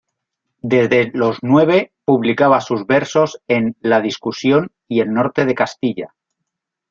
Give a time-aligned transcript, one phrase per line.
[0.63, 6.15] Desde los nueve publicaba sus versos en "La Discusión" y "El Norte de Castilla".